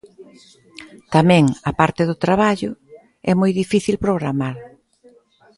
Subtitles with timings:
[1.15, 2.71] Tamén a parte do traballo:
[3.31, 4.55] é moi difícil programar.